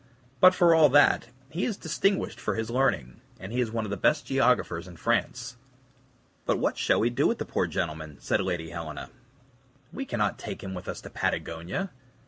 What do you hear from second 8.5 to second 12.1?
Helena; "we can't take him with us to Patagonia."